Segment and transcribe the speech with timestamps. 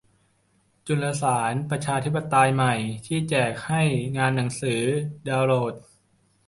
[0.87, 2.75] จุลสาร ประชาธิปไตยใหม่
[3.07, 3.71] ที่แจกใน
[4.17, 4.81] งานหนังสือ
[5.27, 5.73] ดาวน์โหลด